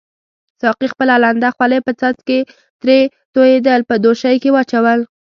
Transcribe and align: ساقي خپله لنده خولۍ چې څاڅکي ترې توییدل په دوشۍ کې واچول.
ساقي 0.61 0.87
خپله 0.93 1.15
لنده 1.23 1.49
خولۍ 1.55 1.79
چې 1.87 1.91
څاڅکي 1.99 2.39
ترې 2.81 2.99
توییدل 3.33 3.81
په 3.89 3.95
دوشۍ 4.03 4.35
کې 4.43 4.49
واچول. 4.53 4.99